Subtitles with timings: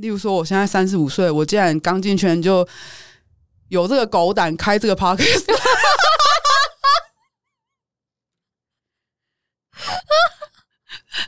[0.00, 2.66] 例如说，我现在三十五岁，我竟然刚进圈就
[3.68, 5.44] 有这个狗胆开这个 podcast，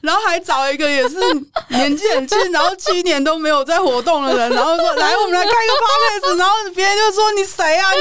[0.02, 1.16] 然后还找一个也是
[1.68, 8.00] 年纪很轻，然后七年都没有在活动的人，然后说来，我们来开个 podcast，然后别人就说你谁啊你？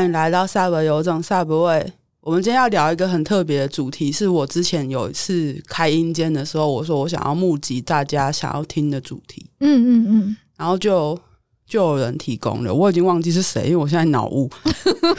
[0.00, 1.92] 欢迎来到 Sub 有种赛博味。
[2.22, 9.44] 我们今天要聊一个很特别的主题，是我之前有一次开阴间的时候，我说我想要募集大家想要听的主题。
[9.58, 11.20] 嗯嗯嗯，然后就
[11.66, 14.50] 就有人提供了，我已经忘记是谁，因为我现在脑雾，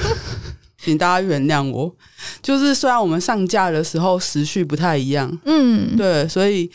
[0.83, 1.95] 请大家原谅我。
[2.41, 6.67] 就是虽然我们上架的时候时序不太一样，嗯，对，所以。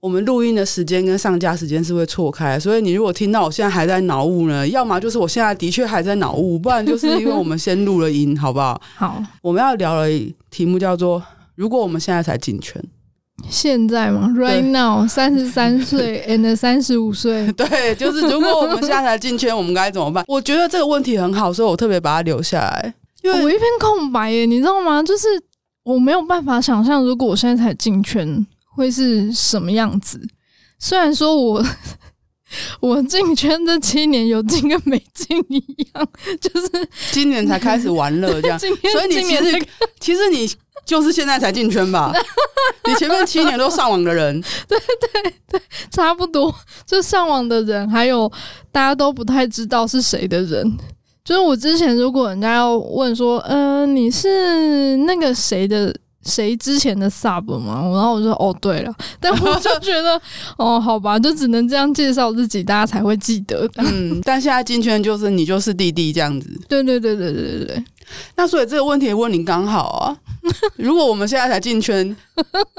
[0.00, 8.80] 我们录音的时间跟上架时间是会错开，所以你如果听到我现在还在脑雾呢，要么就是我现在的确还在脑雾，不然就是因为我们先录了音，好不好？
[8.94, 11.22] 好，我们要聊的题目叫做
[11.56, 12.80] “如果我们现在才进圈”，
[13.50, 20.24] 现在吗？Right now，三十三岁， and 三十五岁， 对，就是如果我们现在才进圈，我们该怎么办？
[20.28, 25.02] 我觉得这个问题很好，所以我特别把它留下来，因为我一片空白耶，你知道吗？
[25.02, 25.26] 就是
[25.82, 28.46] 我没有办法想象，如果我现在才进圈。
[28.76, 30.20] 会是什么样子？
[30.78, 31.64] 虽然说我
[32.80, 35.58] 我进圈这七年有进跟没进一
[35.94, 36.08] 样，
[36.40, 39.66] 就是今年才开始玩乐这样，所以你其实
[39.98, 40.48] 其实你
[40.84, 42.12] 就是现在才进圈吧？
[42.86, 45.60] 你前面七年都上网的人， 对对对，
[45.90, 46.54] 差不多。
[46.84, 48.30] 就上网的人，还有
[48.70, 50.78] 大家都不太知道是谁的人。
[51.24, 55.92] 就是我之前如果人家要问说，嗯、呃，你是那个谁的？
[56.26, 60.20] 谁之前的 sub 嘛，然后我就说哦，对了， 但我就觉得
[60.58, 63.68] 哦，好吧，就只能这样介绍自己，大家才会记得。
[63.76, 66.48] 嗯，但现在进圈就是你就是弟弟这样子。
[66.68, 67.84] 对对对对对对对。
[68.36, 70.16] 那所以这个问题问你刚好啊，
[70.76, 72.16] 如果我们现在才进圈，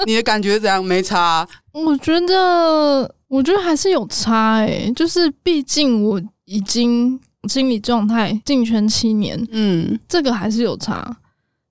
[0.06, 0.84] 你的感觉怎样？
[0.84, 1.48] 没差啊？
[1.74, 7.20] 我觉得，我觉得还是有差诶，就是毕竟我已经
[7.50, 11.18] 心理状态进圈七年，嗯，这个还是有差，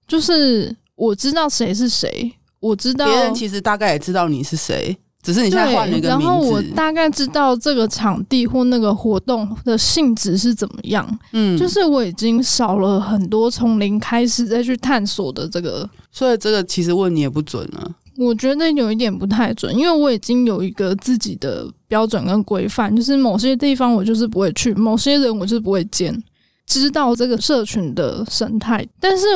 [0.06, 0.74] 就是。
[0.96, 6.24] 我知道谁是谁，我知道别人其实大概也知道你是谁，只是你现在换了一个名字。
[6.24, 11.18] 然后我大概知道这个场地或那个活动的性质是怎么样。
[11.32, 17.92] 嗯，就是我已经少了很多从零开始再去探索的这个，所以这个其实问你也不准了。
[18.18, 26.24] 我觉得有一点不太准，因为我已经有一个自己的标准跟规范，就是某些地方我就是不会去，某些人我就是不会见。
[26.66, 29.26] 知道这个社群的生态，但是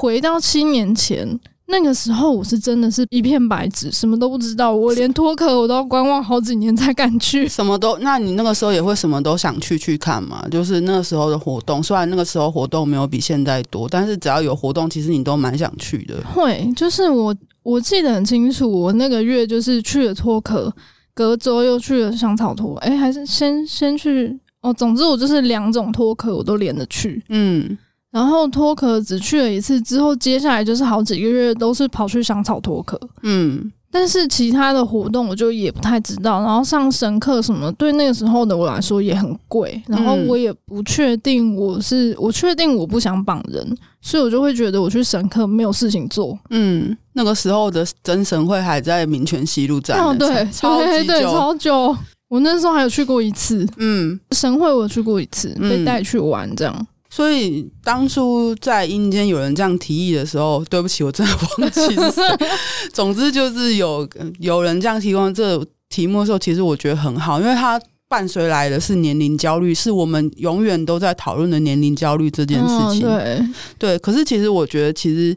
[0.00, 1.28] 回到七年前
[1.66, 4.72] 那个时候，我是真的是一片白纸，什么都不知道。
[4.72, 7.98] 我连脱壳我都要观望好几年才敢去，什么都。
[7.98, 10.46] 那你那个时候也会什么都想去去看嘛？
[10.50, 16.14] 就是那个时候的活动，虽然那个时候活动没有比现在多，但是只要有活动，其实你都蛮想去的。
[16.32, 17.34] 会，就是我
[17.64, 20.72] 我记得很清楚，我那个月就是去了脱壳，
[21.12, 22.76] 隔周又去了香草脱。
[22.76, 24.38] 哎，还是先先去。
[24.60, 27.78] 哦，总之我就是两种脱壳我都连着去，嗯，
[28.10, 51.96] 然后脱壳只去了一次之后，接下来就是好几个月都是跑去香草脱壳，嗯，但是其他的活动我就也不太知道，然后上神课什么，对那个时候的我来说也很贵，然后我也不确定我是我确定我不想绑人，所以我就会觉得我去神课没有事情做，嗯，那个时候的真神会还在民权西路站，哦，对，超级久，对，超久。
[52.28, 56.74] 我那时候还有去过一次，嗯，神会我去过一次，被带去玩这样。
[56.78, 62.22] 嗯、所以当初在阴间有人这样提议的时候，对不起，我真的忘记是谁。
[62.92, 64.08] 总之就是有
[64.38, 73.06] 有人这样提供这个题目的时候，其实我觉得很好，因为它伴随来的是年龄焦虑，是我们永远都在讨论的年龄焦虑这件事情。
[73.08, 73.42] 哦、对
[73.78, 75.36] 对，可是其实我觉得，其实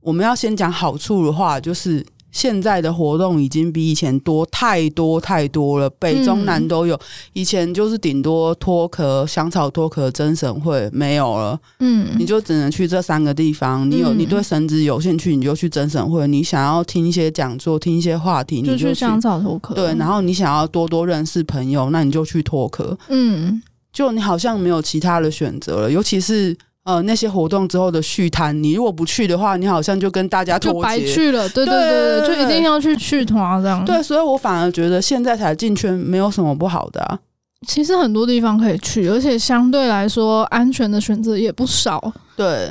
[0.00, 2.04] 我们要先讲好处的话，就是。
[2.30, 6.98] 现在的活动已经比以前多太多太多了，北中南都有。
[7.32, 13.90] 以前就是顶多脱壳、香草脱壳、真神会没有了，嗯，你就只能去这三个地方。
[13.90, 19.74] 你有你对神职有兴趣，你就去真神会；你想要听一些讲座、听一些话题，你就去香草脱壳。
[19.74, 22.96] 对，然后你想要多多认识朋友，那你就去脱壳。
[23.08, 23.62] 嗯，
[23.92, 26.56] 就你好像没有其他的选择了，尤其是。
[26.88, 31.46] 呃，那些活动之后的续摊，你如果不去的话，你好像就跟大家就白去了。
[31.50, 31.74] 对对
[32.22, 33.84] 对，就一定要去续团这样。
[33.84, 37.18] 对，所以我反而觉得现在才进圈没有什么不好的啊。
[37.66, 42.02] 其实很多地方可以去，而且相对来说安全的选择也不少。
[42.34, 42.70] 对，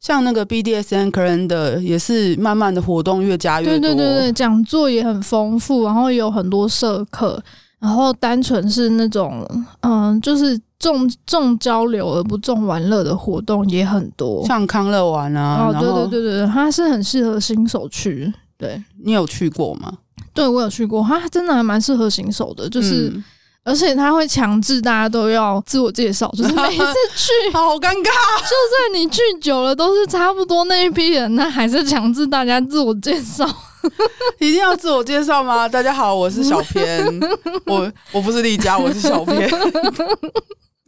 [0.00, 7.38] 像那个 BDSN calendar 也是慢慢的活动越加越多，对对对对，讲座也很丰富，然后也有很多社课，
[7.78, 9.46] 然后单纯是那种
[9.82, 18.32] 嗯，就是重重交流而不重玩乐的活动也很多，像康乐玩啊，哦，对对对对，它是很适合新手去。
[18.58, 19.92] 对，你有去过吗？
[20.34, 23.12] 对，我有去过，它真的还蛮适合新手的，就是。
[23.14, 23.22] 嗯
[23.62, 26.84] 而且他会强制大家都要自我介绍，就是每一次
[27.14, 27.92] 去 好尴尬。
[27.94, 33.46] 就算你去久了都是差不多那一批人，那还是强制大家自我介绍。
[34.40, 35.68] 一定要自我介绍吗？
[35.68, 37.06] 大家好，我是小偏，
[37.66, 39.48] 我我不是丽佳，我是小偏。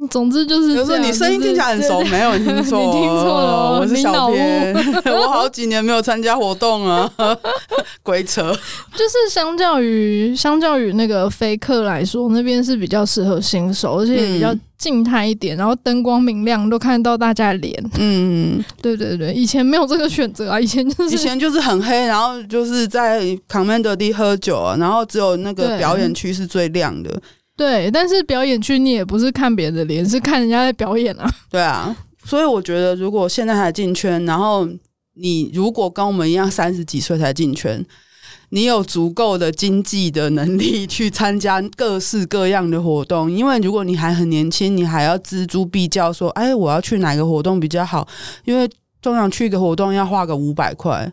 [0.08, 4.74] 总之就是，有时候你声音听起来很熟，没有听错， 你听错了，我是小偏，
[5.14, 7.10] 我好几年没有参加活动啊，
[8.02, 8.52] 鬼扯。
[8.92, 17.90] 就是相较于相较于那个飞客来说，那边是比较适合新手，而且也比较静态一点，然后灯光明亮，都看得到大家的脸。
[17.98, 27.10] 嗯，对对对，以前没有这个选择啊，以前就是以前就是很黑，然后就是在 Commander D 喝酒啊，然后只有那个表演区是最亮的。
[27.62, 31.32] 对，但是表演区你也不是看别人的脸，是看人家在表演啊。
[31.48, 34.68] 对啊，所以我觉得，如果现在还进圈，然后
[35.14, 37.86] 你如果跟我们一样三十几岁才进圈，
[38.48, 43.30] 你有足够的经济的能力 去参加各式各样的活动。
[43.30, 48.08] 因为如果你还很年轻，你还要锱铢必较，说，哎，我要去哪个活动比较好？
[48.44, 48.68] 因为
[49.00, 51.12] 通常去一个活动要花个五百块。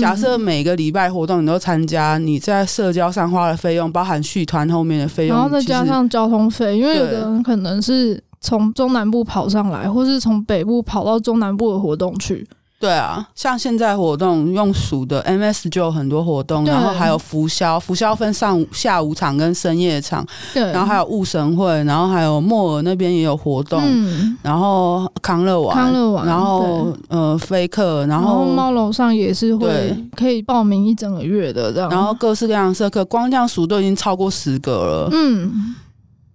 [0.00, 12.46] 假设每个礼拜活动你都参加，你在社交上花的费用，包含续团后面的费用，然后再加上交通费，因为有的人可能是从中南部跑上来，或是从北部跑到中南部的活动去。
[12.82, 35.76] 对啊，像现在活动用数的 MS 就有很多活动，然后还有浮消，浮消分上午、下午场跟深夜场，对，然后还有雾神会，然后还有莫尔那边也有活动，嗯、然后康乐玩，康乐玩，然后呃飞客，然后猫楼上也是会可以报名一整个月的这样，然后各式各样的社课，光这样数都已经超过十个了，嗯。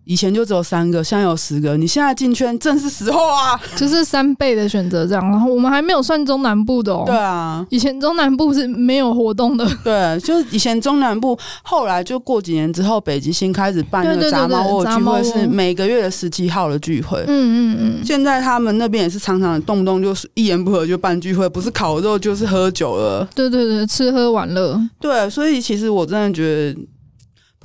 [0.07, 1.75] 以前就只有三个，现在有十个。
[1.75, 5.29] 你现在进圈正是时候啊， 就是三倍的选择这样。
[5.29, 7.03] 然后我们还没有算中南部的哦。
[7.05, 9.67] 对啊，以前中南部是没有活动的。
[9.83, 17.19] 对，就是以前中南部，后来就过几年之后，北极星开始办那个杂猫窝聚会，是每个月的十七号的聚会。
[17.27, 18.05] 嗯嗯嗯。
[18.05, 23.27] 现在他们那边也是常常动不动就是一言不合就办聚会，不是烤肉就是喝酒了。
[23.35, 24.79] 对对对，吃喝玩乐。
[25.01, 26.79] 对，所以其实我真的觉得。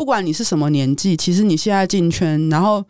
[0.03, 2.85] 不管你是什么年纪，其实你现在进圈，然后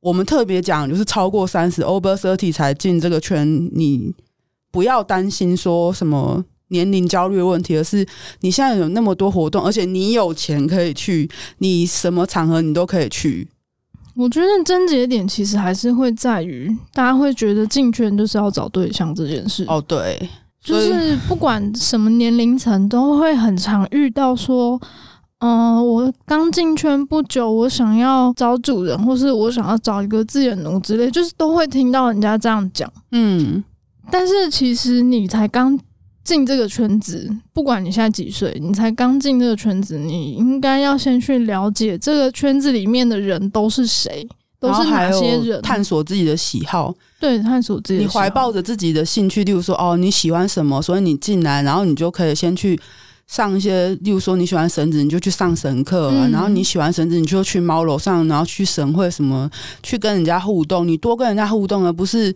[0.00, 4.10] 我们特别讲，就是超过三十 over thirty 才进这个圈，你
[4.72, 8.06] 不要担心说什么年龄焦虑的问题，而是
[8.40, 13.46] 你现在有那么多活动，而且你有钱可以去，你什么场合你都可以去。
[14.16, 19.66] 我觉得症结点其实还是会在于，大家会觉得进圈就是要找对象这件事。
[19.68, 20.26] 哦，对，
[20.62, 24.80] 就是不管什么年龄层，都会很常遇到说。
[25.44, 32.90] 嗯、呃，我刚进圈不久，我想要找主人，或是我想要找一个自由奴之类，就是都会听到人家这样讲。
[33.10, 33.62] 嗯，
[34.10, 35.78] 但是其实你才刚
[36.24, 44.26] 进这个圈子，不管你现在几岁，你才刚进这个圈子，你应该要先去了解这个圈子里面的人都是谁，
[44.58, 46.94] 都是哪些人，探索自己的喜好。
[47.20, 48.18] 对，探索自己的喜好。
[48.18, 52.80] 你怀抱着自己的兴趣，例如说，哦，你喜欢什么，所以你进来，然后你就可以先去。
[53.26, 59.50] 上一些，例如说你喜欢绳子，你就去上绳课；嗯、然后你喜欢绳子，你就去猫楼上，然后去绳会什么，
[59.82, 60.86] 去跟人家互动。
[60.86, 62.32] 你多跟人家互动，而不是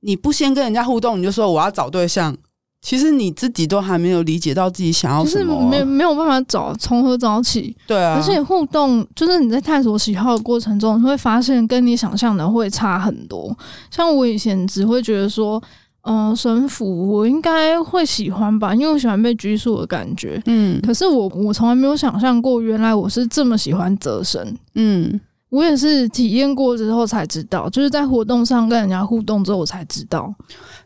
[0.00, 2.36] 你不先跟人家互动，你就说我要找对象。
[2.80, 7.74] 其实你自己都还没有理解到自己想要什么，就是没没有办法找，从何找起？
[7.86, 13.56] 对啊，而且互动就是你在探索喜好的过程中，你会发现跟你想象的会差很多。
[13.90, 15.60] 像我以前只会觉得说。
[16.04, 20.42] 嗯，神斧我应该会喜欢吧，因为我喜欢被拘束的感觉。
[20.46, 24.56] 嗯，可是我我从来没有想象过，原来我是这么喜欢折神。
[24.74, 25.20] 嗯。
[25.50, 30.34] 我也是体验过之后才知道，就是在活动上跟人家互动之后，我才知道。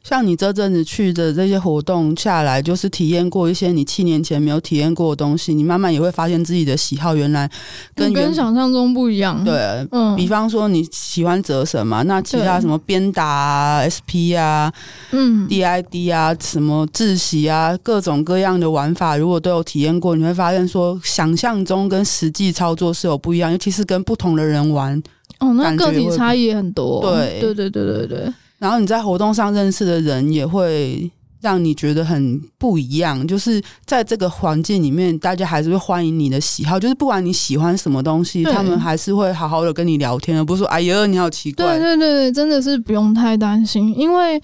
[0.08, 7.50] 像你这阵子去的这些活动下来，就是体验过一些你七年前没有体验过的东西，你慢慢也会发现自己的喜好原来
[7.94, 9.44] 跟原跟想象中不一样。
[9.44, 14.72] 对，嗯，比方说你喜欢折绳嘛，那其他什么鞭打啊、SP 啊、
[15.10, 24.58] 嗯、DID 啊、什么窒息啊，各种各样的玩法，如果都有体验过，你会发现说想象中跟实际操作是有不一样，尤其是跟不同的人。
[24.68, 25.02] 玩
[25.40, 27.00] 哦，那个体差异也很多。
[27.00, 28.32] 对，对，对，对，对，对。
[28.58, 31.10] 然后你在活动上认识的人也会
[31.40, 33.26] 让你觉得很不一样。
[33.26, 36.78] 就是在这个环境里面，大家还是会欢迎你的喜好。
[36.78, 41.64] 就是不管你喜欢什么东西，他们还是会好好的跟你聊天，而不是说“哎呀，你好奇怪”。
[41.78, 44.40] 对，对，对，真的是不用太担心，因为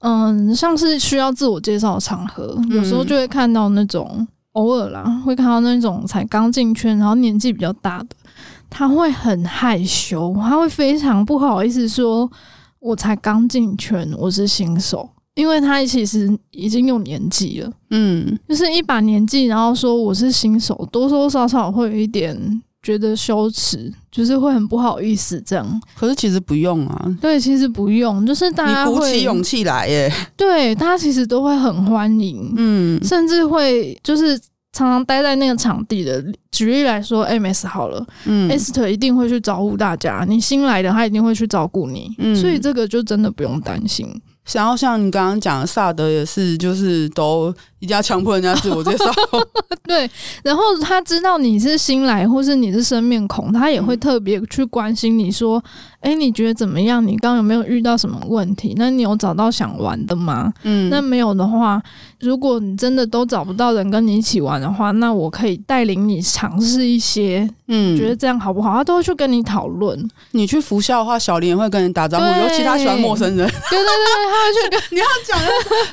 [0.00, 8.10] 嗯，像是需要自我介绍的场合，嗯、有时候就会看到那种偶尔啦，会看到那种才刚进圈，然后年纪比较大的，
[8.70, 12.30] 他会很害羞，他会非常不好意思说
[12.80, 25.80] ：“我才刚进圈，我是新手。”因为他其实已经有年纪了，嗯，就是一把年纪，然后说我是新手，多多少少会有一点觉得羞耻，就是会很不好意思这样。
[25.96, 34.36] 可是其实不用啊，对，其实不用，就是大家你鼓起勇气来耶，对，大家其实都会很欢迎，嗯，甚至会就是
[34.72, 36.24] 常常待在那个场地的。
[36.50, 44.08] 举例来说，MS 好了，嗯，Esther 一定会去招呼大家，你新来的他一定会去照顾你，嗯，所以这个就真的不用担心。
[44.52, 49.04] 然后像你刚刚讲的萨德也是，就是都一定要强迫人家自我介绍。
[49.86, 50.08] 对，
[50.42, 55.62] 然后他知道你是新来，或是你是生面孔，他也会特别去关心你说
[56.00, 57.04] ：“哎、嗯欸，你觉得怎么样？
[57.06, 58.74] 你刚刚有没有遇到什么问题？
[58.76, 61.82] 那你有找到想玩的吗？”嗯，那没有的话，
[62.20, 67.48] 如果你真的都找不到人跟你一起玩的话，那我可以带领你尝试一些。
[67.70, 68.74] 嗯，觉得这样好不好？
[68.74, 70.10] 他都会去跟你讨论。
[70.32, 73.46] 你去福校的话，小林也会跟你打招呼，尤其他喜欢陌生人。
[73.48, 75.38] 对对对，他会去跟 你要讲。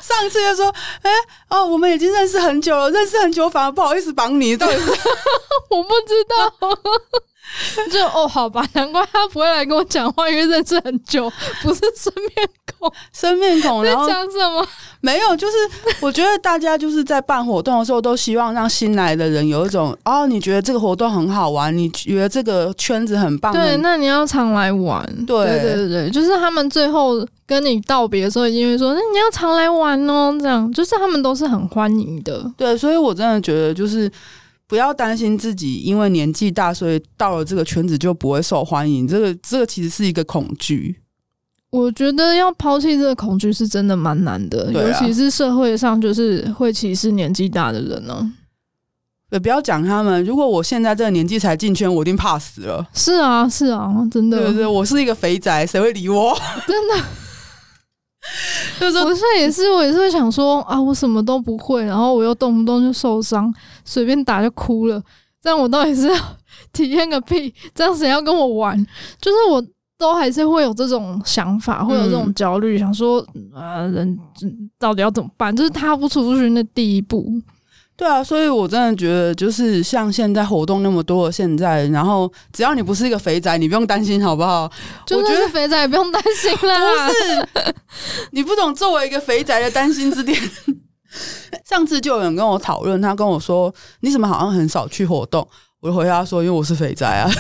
[0.01, 0.68] 上次就说，
[1.01, 4.89] 哎、欸、哦，我我们已经认识很久了，认识很久反而不好意思绑你，到底是
[5.70, 6.79] 我不知道。
[7.92, 13.84] 就哦，好吧，难怪他不会来跟我讲话，因为认识很久，不是生面孔，生面孔。
[13.84, 14.66] 然后讲什么？
[15.00, 15.54] 没有，就是
[16.02, 25.06] 我觉得大家就是在办活动的时候，都希望让新来的人有一种哦，你觉得这个活动很好玩，你觉得这个圈子很棒，对，那你要常来玩。
[25.25, 32.52] 对对对对，就是他们最后跟你道别的时候，一定会说，那你要常来玩哦，这样就是他们都是很欢迎的。
[32.58, 34.12] 对，所以我真的觉得就是。
[34.67, 39.07] 不要担心自己因为年纪大，所以到了这个圈子就不会受欢迎。
[39.07, 41.01] 这个这个其实是一个恐惧。
[41.69, 48.31] 我觉得要抛弃这个恐惧是真的蛮难的，啊、尤其是社会上就是会歧视年纪大的人呢、啊。
[49.31, 50.24] 也不要讲他们。
[50.24, 52.88] 如果我现在这个年纪才进圈，我一定怕死了。
[52.93, 54.39] 是啊，是啊，真的。
[54.39, 56.34] 对对，我是一个肥宅，谁会理我？
[56.65, 57.03] 真的。
[58.79, 63.53] 就是我现在也是，我也是会想说啊，我什么都不会，然后我又动不动就受伤，
[63.86, 65.01] 随便打就哭了，
[65.42, 66.15] 这样我到底是要
[66.74, 67.54] 体验个屁？
[67.74, 68.77] 这样谁要跟我玩？
[69.22, 69.63] 就是我
[69.98, 74.20] 都还是会有这种想法，会有这种焦虑，想说啊，人
[74.77, 75.56] 到底要怎么办？
[75.56, 77.25] 就是踏不出去那第一步。
[77.98, 84.70] 对啊，所以我真的觉得，就是像现在活动那么多现在，然后只要你不是一个肥宅，你不用担心，好不好？
[85.06, 87.08] 就算是肥宅也不用担心啦。
[87.08, 87.74] 不是，
[88.32, 90.38] 你不懂作为一个肥宅的担心之点。
[91.65, 95.48] 上次就有人跟我讨论，他跟我说：“你怎么好像很少去活动？”
[95.81, 97.29] 我就回答说：“因为我是肥宅啊。”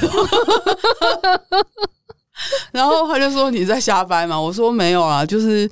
[2.71, 5.69] 然后他就说：“你在瞎掰嘛？”我说：“没有啊，就是。”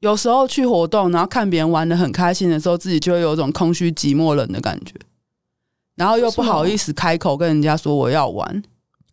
[0.00, 4.94] 有时候去活动，然后看别人玩的很开心的时候，自己就会有一种空虚、寂寞、冷的感觉，
[5.96, 8.62] 然后又不好意思开口跟人家说我要玩。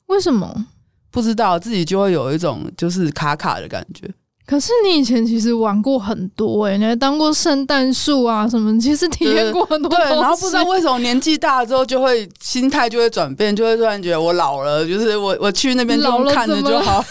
[0.05, 0.67] 为什么？
[1.09, 4.07] 不知道，自己就会有一种就是卡卡的感觉。
[4.45, 9.97] 可是你以前其实玩过很多诶、欸，你还当过圣诞树啊什么，其实体验过很多对。
[9.97, 17.03] 对，然后不知道为什么年纪大了之后就会心态就会转变，就会突然觉得我老了，就是我我去那边就看着就好。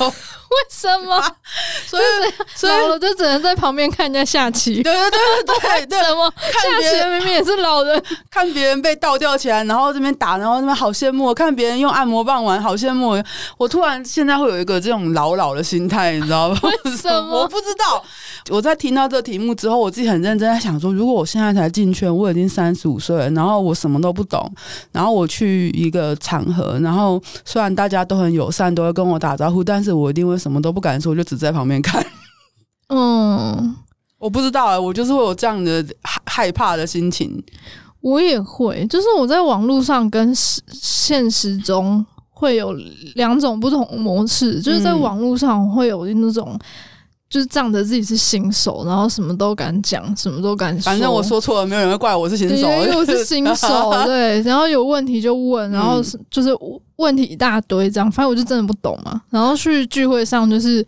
[0.54, 1.20] 为什么？
[1.86, 2.02] 所以
[2.54, 4.82] 所以我就只能在旁边看人家下棋。
[4.82, 11.34] 对对对对对， 什么下棋明明也是老人， 看别人被倒吊起来，然后这边打，然后这边好羡慕。
[11.34, 13.20] 看别人用按摩棒玩，好羡慕。
[13.58, 16.58] 我突然现在会有一个这种老老的心态，你知道吗？
[16.62, 17.40] 为什么？
[17.40, 18.04] 我不知道。
[18.50, 24.52] 我在听到这题目之后，我自己很认真在想说，如果我现在才进圈，我已经三十五岁了，然后我什么都不懂，
[24.92, 32.04] 然后我去一个场合，然后虽然大家都很友善，都会跟我打招呼，但是我一定会什么都不敢说，我就只在旁边看。
[32.88, 33.74] 嗯，
[34.18, 37.42] 我不知道啊，我就是会有这样的害怕的心情。
[38.02, 42.74] 我也会，就是我在网络上跟现实中会有
[43.14, 46.58] 两种不同模式，就是在网络上会有那种。
[47.34, 50.84] 就是仗着自己是新手，然后什么都敢讲，什么都敢说。
[50.84, 52.54] 反正我说错了，没有人会怪我是新手。
[52.78, 54.40] 因为我是新手，对。
[54.42, 56.00] 然后有问题就问，然后
[56.30, 56.56] 就是
[56.94, 58.08] 问题一大堆，这样。
[58.08, 59.20] 反正我就真的不懂嘛。
[59.30, 60.86] 然后去聚会上，就是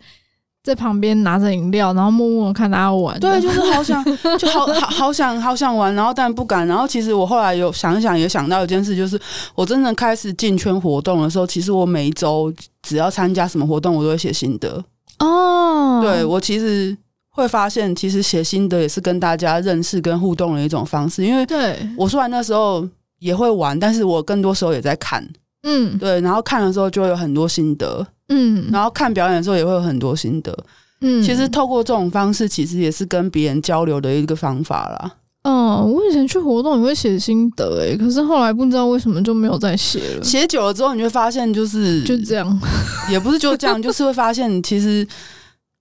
[0.63, 3.19] 在旁边拿着饮料，然后默默看大家玩。
[3.19, 4.01] 对，就是好想，
[4.39, 6.65] 就好好好想好想玩，然后但不敢。
[6.65, 9.19] 然后其实我后来有想一想，也想到一件事，就是
[9.53, 14.81] 我真的开始进圈活动的时候，其实我每一周只要参加什么活动，我都会写心得。
[15.19, 16.95] 哦，对，我其实
[17.29, 21.23] 会发现，其实写心得也是跟大家认识跟互动的一种方式。
[21.23, 22.87] 因为对我虽然那时候
[23.19, 25.27] 也会玩，但是我更多时候也在看，
[25.63, 30.57] 嗯，对，然后看的时候就会有很多心得，嗯，然后看表演的时候也会有很多心得。
[31.01, 35.11] 嗯，其实透过这种方式，其实也是跟别人交流的一个方法啦。
[35.49, 40.21] 嗯，我以前去活动也会写心得诶，可是后来不知道为什么就没有再写了。
[40.21, 42.59] 写久了之后，你会发现就是就这样，
[43.09, 45.07] 也不是就这样，就是会发现其实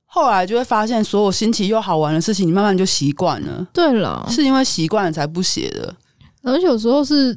[0.04, 3.66] 后来就会发现，所有新奇又好玩的事情，你慢慢就习惯了。
[3.72, 5.92] 对了，是因为习惯了才不写的。
[6.44, 7.36] 而且有时候是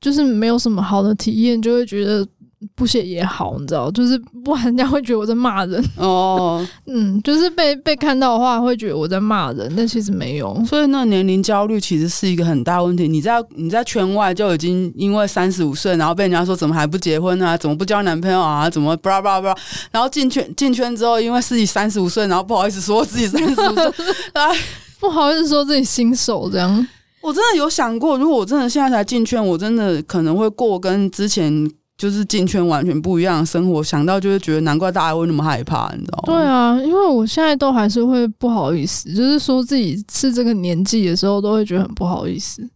[0.00, 2.26] 就是没有什么好的体验，就会觉得。
[2.74, 6.66] 不写也好，你知道，就是不然人家会觉得我在骂人 哦。
[6.86, 10.64] 嗯，就是被被看到的话，会觉得我在骂人，但其实没有。
[10.64, 13.06] 所以那年龄焦虑其实是一个很大问题。
[13.06, 17.56] 你在你在圈外就已经因为三十五岁，然后被人家说怎么还不结婚啊？
[17.56, 18.68] 怎么不交男朋友啊？
[18.70, 19.56] 怎么巴拉巴拉巴拉？
[19.90, 23.92] 然后进圈进圈之后，因为自己三十五岁，然后不好意思说自己三十五岁，
[24.32, 24.56] 哎，
[24.98, 26.86] 不好意思说自己新手这样。
[27.20, 31.70] 我真的有想过，如果我真的现在才进圈，我真的可能会过跟之前。
[31.96, 36.22] 就是进圈完全不一样的生活，想到就会觉得难怪大家会那么害怕，你知道吗？
[36.26, 42.68] 对啊，因为我现在都还是会不好意思，就是说自己是这个年纪的时候，都会觉得很不好意思。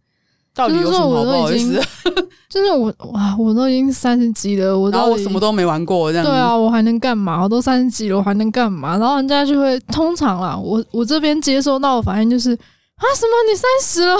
[0.55, 1.81] 到底有什么好不好意思？
[2.49, 6.25] 就是我哇，我都已经三十几了，我然后我什么都没玩过，这样。
[6.25, 7.43] 对啊，我还能干嘛？
[7.43, 8.97] 我都三十几了，我还能干嘛？
[8.97, 14.19] 然后人家就会通常啦，我我这边接收到的反应就是啊，什么你三十了？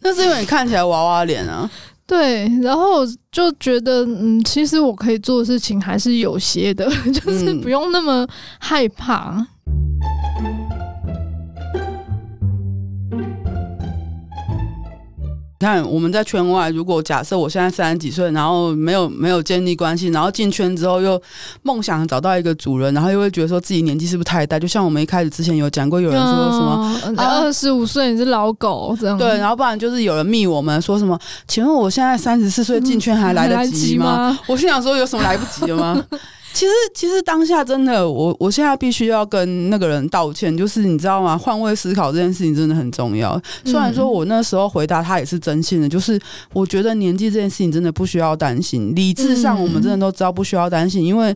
[0.00, 1.68] 那是因为你看起来娃娃脸啊。
[2.08, 8.26] 对，然后就觉得，嗯，其实我可以做的事情还是有些的， 就是不用那么
[8.58, 9.46] 害怕。
[9.66, 9.87] 你
[15.66, 21.20] 看，我们在圈外，如果假设我现在三十几岁，然后没有没有建立关系，然后进圈之后又
[21.62, 24.58] 梦想找到一个主人，然后又会觉得说自己年纪是不是太大？
[24.58, 31.18] 就像我们一开始之前有讲过，有人说什么二十五岁你是老狗这样，对，然后不然就是有人密我们说什么？
[31.46, 34.04] 请问我现在三十四岁进圈还来得及吗？
[34.04, 34.38] 嗯，还来得及吗？
[34.46, 36.00] 我心想说有什么来不及的吗？
[36.54, 41.36] 其实，其实当下真的，我我现在必须要跟那个人道歉，就是你知道吗？
[41.36, 43.40] 换位思考这件事情真的很重要。
[43.64, 46.20] 虽然说我那时候回答他也是真心的，就是
[46.52, 48.94] 我觉得年纪这件事情真的不需要担心。
[48.94, 51.34] 理智上，我们真的都知道不需要担心，因为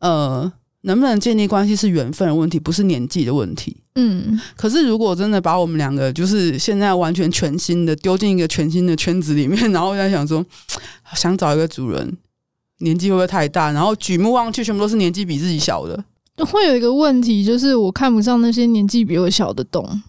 [0.00, 0.50] 呃，
[0.82, 3.76] 能不能建立关系是缘分的问题，不是年纪的问题。
[3.94, 4.38] 嗯。
[4.56, 10.44] 可是如果真的把我们两个就是现在完全全新的丢进一个全新的圈子里面，然后我在想说，
[11.14, 12.16] 想找一个主人。
[12.80, 13.70] 年纪会不会太大？
[13.70, 16.04] 然后举目望去，全部都是年纪比自己小的。
[16.46, 20.02] 会有一个问题，就是我看不上那些年纪比我小的懂。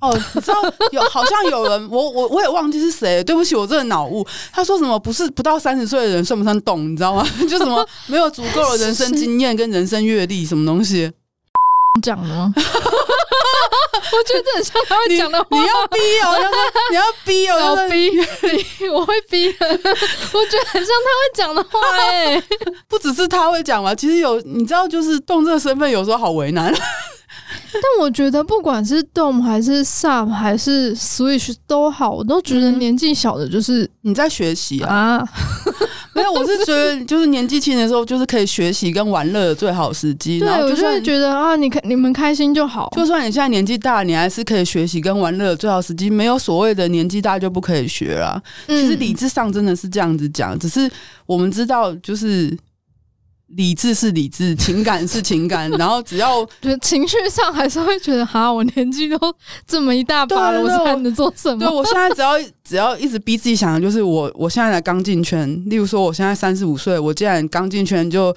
[0.00, 0.54] 哦，你知道
[0.92, 3.22] 有好像有人， 我我我也忘记是谁。
[3.24, 4.24] 对不起，我真的脑雾。
[4.52, 4.98] 他说什么？
[4.98, 6.90] 不是不到三十岁的人算不算懂？
[6.90, 7.26] 你知道吗？
[7.48, 11.10] 就什么没有足够的人生经验跟人生阅历，什么东西？
[12.02, 12.52] 讲的吗？
[14.12, 15.58] 我觉得这很像他会讲的话你。
[15.60, 16.36] 你要逼哦，
[16.90, 19.68] 你要逼哦，要 逼，我会逼的。
[19.68, 19.76] 我
[20.46, 22.44] 觉得很像他会讲的话哎、欸，
[22.88, 26.72] 不只是他会讲嘛，其实有你知道，就是动这个身份有时候好为难。
[27.72, 34.94] 但我觉得不管是 Dom 还是 Sub 还是 Switch 都好，我都觉得年纪小的就是你在学习啊。
[34.94, 35.28] 啊
[36.18, 40.38] 没有，我是觉得就是年纪轻的时候，就是可以学习跟玩乐的最好时机。
[40.38, 42.88] 对，然我就会觉得啊，你开你们开心就好。
[42.96, 46.10] 就算你现在年纪大，你还是可以学习跟玩乐的最好时机。
[46.10, 48.40] 没有所谓的年纪大就不可以学啦。
[48.66, 50.90] 其实理智上真的是这样子讲，只是
[51.26, 52.56] 我们知道就是。
[53.48, 59.18] 理智是理智，情感是情感， 然后只要 就情绪上还是会觉得哈，我年纪都
[59.66, 61.58] 这么一大把了，我还能做什么？
[61.58, 68.36] 对，我现在只要 只要一直逼自己想的就是我我现在才刚进圈，例如说我现在三十五岁，我既然刚进圈就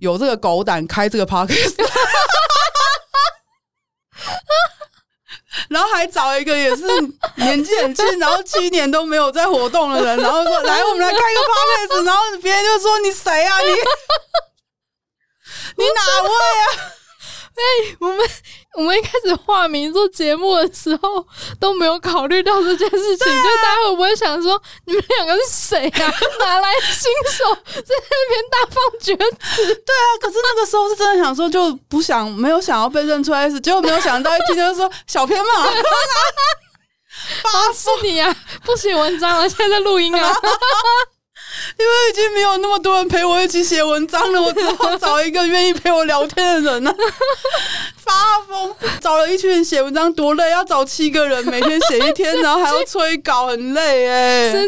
[0.00, 1.74] 有这个狗胆开这个 podcast。
[5.68, 6.82] 然后还找一个也是
[7.36, 13.58] 年纪很轻，然后七年都没有在活动的人，然后说：“来，我们来开个 podcast。”然后别人就说：“你谁啊？
[13.60, 13.68] 你
[15.76, 16.92] 你哪位啊？”
[17.56, 18.30] 哎、欸，我们
[18.76, 21.26] 我们一开始化名做节目的时候
[21.58, 25.98] 都没有考虑到这件事情，啊、就大家会不会想说你们两个是谁啊？
[26.40, 29.74] 哪来的新手在那边大放厥词？
[29.74, 35.66] 对啊，可是那个时候是真的想说，就不想没有想要被认出来，结果没有想到一听就是说小偏嘛，
[37.42, 38.34] 发 是你啊，
[38.64, 40.34] 不写文章了，现在在录音啊。
[41.78, 46.94] 因为已经没有那么多人陪我一起写文章了，我只好找一个愿意陪我聊天的人了、
[48.10, 54.52] 发疯，找了一群人写文章多累，要找七个人每天写一天，然后还要催稿，很累哎、欸。
[54.52, 54.66] 神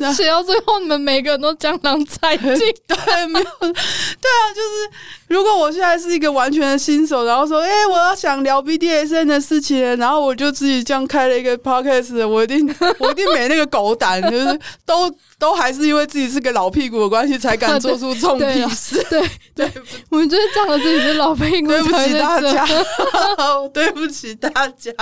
[0.00, 2.58] 经，写到最后你们每个人都江郎才尽。
[2.58, 4.90] 对，没有，对啊，就是
[5.28, 15.12] 如果我现在是一个完全的新手，然后说，哎、欸，我要想聊 BDSN 的事情，然后我就自己这样开了一个 podcast，我一定， 我一定没那个狗胆，就是都。
[15.40, 19.02] 都还是因为自己是个老屁股的关系，才敢做出这种屁事。
[19.08, 19.18] 对
[19.54, 22.59] 对， 对我们就是仗着自己是老屁股，对不起大家，
[23.72, 24.92] 对不起大家，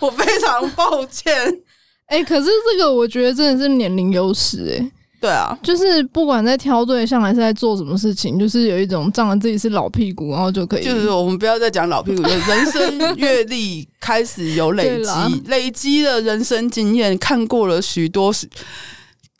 [0.00, 1.34] 我非常抱歉。
[2.06, 4.90] 哎、欸，可是这个我觉得真的是年龄优势哎。
[5.20, 10.84] 对啊，就是不管在挑对象还是在做什么事情，就是有一种仗着自己是老屁股，然后就可以。
[10.84, 15.10] 就是我们不要再讲老屁股，就人生阅历开始有累积，
[15.46, 18.34] 累积了人生经验，看过了许多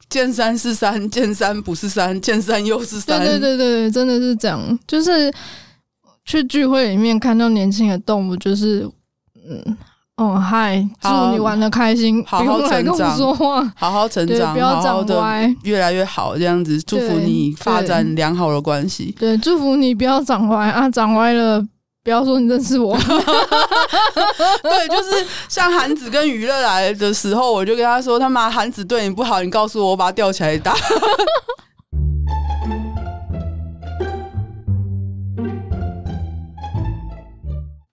[0.09, 3.19] 见山是山，见山不是山，见山又是山。
[3.19, 4.79] 对对对对，真的是这样。
[4.87, 5.33] 就是
[6.25, 8.89] 去聚会里面看到年轻的动物，就是
[9.49, 9.77] 嗯。
[10.17, 10.87] 哦，嗨！
[11.01, 19.17] 祝你玩的开心，好好成长，说话，好好成长，不要长歪，越来越好，这样子，祝福你发展良好的关系。
[19.19, 21.67] 对，祝福你不要长歪啊，长歪了，
[22.05, 22.95] 不要说你认识我。
[24.63, 30.77] 对，就是像韩子跟娱乐来的时候，我就跟他说：“他妈，韩子对你不好，你告诉我，我把他吊起来打。”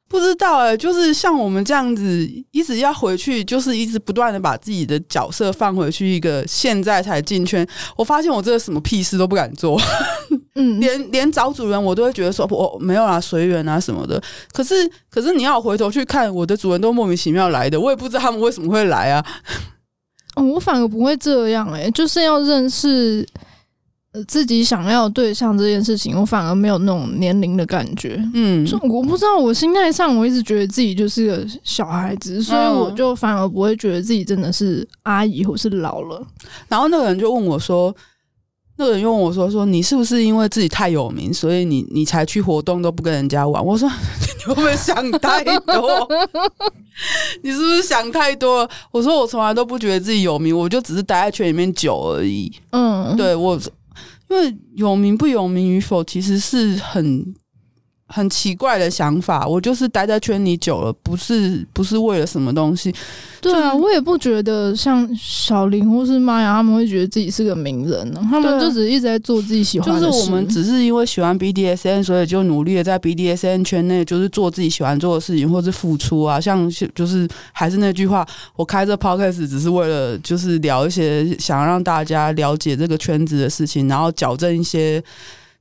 [0.10, 7.66] 不知道哎、欸，就是像我们这样子，一直要回去，就是一直不断的把自己的角色放回去一个现在才进圈。
[7.96, 9.80] 我发现我这个什么屁事都不敢做，
[10.56, 14.20] 嗯，连连找主人我都会觉得说我没有啦，随缘啊什么的。
[14.52, 19.24] 可是可是你要回头去看，我的主人都莫名其妙来的，我也不知道他们为什么会来啊。
[20.36, 23.24] 哦，我反而不会这样哎、欸，就是要认识。
[24.28, 28.20] 自己想要对象这件事情，我反而没有那种年龄的感觉。
[28.34, 36.26] 嗯，就我不知道，我心态上我一直觉得自己就是个小孩子，所以我就反而不会觉得自己真的是阿姨或是老了。
[36.68, 37.96] 然后那个人就问我说
[38.78, 43.88] ：“那个人又问我说：说你是不是因为自己太有名，所以你你才去活动都不跟人家玩？”我说
[44.40, 46.08] ：“你会不会想太多？
[47.44, 53.60] 你是不是想太多了？”我说：“我从来都不觉得自己有名，我就只是待在圈里面久而已。”嗯，对我。
[54.30, 57.34] 因为有名不有名与否，其实是很
[58.10, 59.48] 很奇怪的想法。
[59.48, 62.94] 我就是待在圈里久了，不是不是为了什么东西。
[63.40, 68.20] 对啊，我也不觉得像小林或是妈呀他们会觉得自己是个名人呢。
[68.30, 70.06] 他们就只是一直在做自己喜欢的事。
[70.06, 76.42] 就是我们只是因为喜欢 BDSN，所以就努力的在 BDSN 圈内，就是做自己喜欢做的事情，或是付出啊。
[76.42, 85.02] 像就是还是那句话，我开这 Podcast 只是为了就是聊一些想让大家了解这个圈子的事情，然后矫正一些。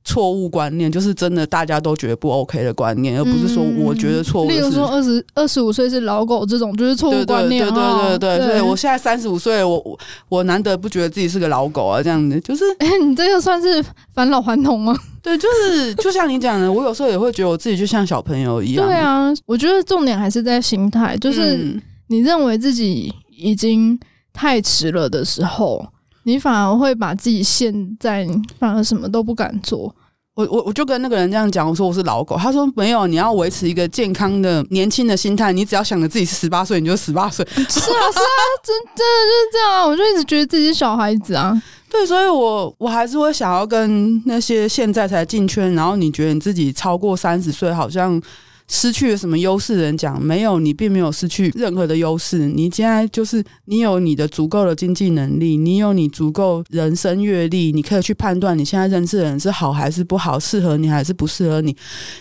[0.03, 4.47] 错误观念就是真的，大家都觉得不 OK 的观念，而不是说我觉得错误。
[4.47, 7.63] 例如说，二十二十五岁是老狗这种，就是错误观念。
[7.63, 12.63] 对对对对对，所以我现在三十五岁，我我我难得不觉得自己是个老狗啊，这样子就是。
[12.79, 13.83] 哎，你这个算是
[14.13, 14.97] 返老还童吗？
[15.21, 18.85] 对，就是就像你讲的，我有时候也会觉得我自己就像小朋友一样。
[18.85, 23.99] 对啊，我觉得重点还是在心态，就是你认为自己已经
[24.33, 25.85] 太迟了的时候。
[26.29, 28.27] 你反而会把自己陷在，
[28.59, 29.93] 反而什么都不敢做。
[30.35, 37.43] 我我我就跟那个人这样讲，我说我是老狗，他说没有，你要维持一个健康的年轻的心态，你只要想着自己是十八岁，你就十八岁。
[37.51, 39.85] 是啊是啊，真真的就是这样啊！
[39.85, 41.59] 我就一直觉得自己是小孩子啊。
[41.89, 48.21] 对，所以我我还是会想要跟那些现在才进圈，然后你觉得你自己超过三十岁，好像。
[48.69, 52.47] 失去了什么优势人讲没有，你并没有失去任何的优势。
[52.47, 61.75] 你现在就是你有你的足够的经济能力，你有你足够人生阅历，你可以去判断你现在认识的人是好还是不好，适合你还是不适合你。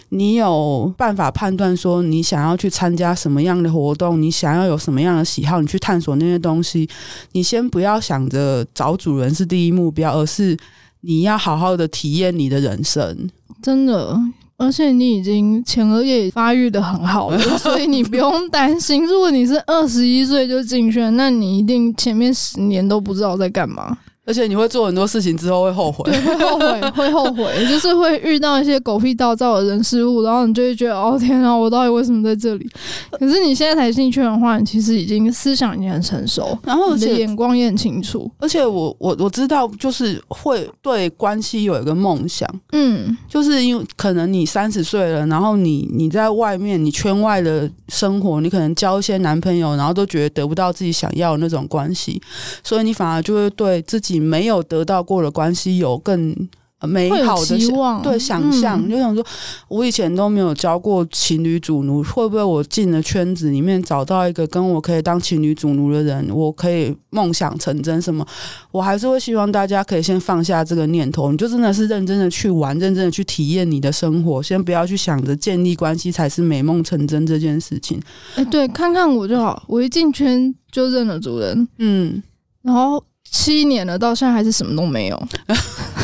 [0.08, 6.88] 你有办法判断说你想要去参加什么样的活动，你想要有什么样的喜好，你去探索那些东西。
[7.32, 10.56] 你先不要想着找主人是第一目标，而是
[11.02, 13.28] 你要好好的体验你的人生。
[13.62, 14.18] 真的。
[14.58, 19.06] 而且你已经前额叶发育的很好了， 所以你不用担心。
[19.06, 23.96] 如果你是二十一岁就进圈，那你一定前面十年都不知道在干嘛。
[24.28, 32.68] 而且你会做很多事情之后会后悔，对，会后悔， 会后悔，就是会遇到一些狗屁倒灶的人事物，然后你就会觉得哦天啊，我到底为什么在这里？
[33.18, 38.30] 可是你现在才进圈的话，你其实已经思想已经很成熟，然后你的眼光也很清楚。
[38.38, 52.20] 而且我我我知道，就是会对关系有一个梦想，嗯，就是因为可能你三十岁了，然后你你在外面，你圈外的生活，你可能交一些男朋友，然后都觉得得不到自己想要的那种关系，
[52.62, 54.17] 所以你反而就会对自己。
[54.20, 56.34] 没有得到过的关系，有更
[56.82, 59.26] 美好的希望，对想象，嗯、就想说，
[59.66, 68.00] 我以前都没有交过情侣主奴，会不会我进了圈子里面找到一个跟我可以当情侣主奴的人，我可以梦想成真？
[68.00, 68.24] 什么？
[68.70, 78.00] 我还是会希望大家可以先放下这个念头，你就真的是认真的去玩，认真的去体验你的生活，先不要去想着建立关系才是美梦成真这件事情。
[78.36, 82.22] 哎，对，看看我就好，我一进圈就认了主人，嗯，
[82.62, 83.02] 然后。
[83.30, 85.28] 七年了，到现在还是什么都没有。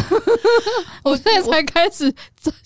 [1.02, 2.12] 我现在才开始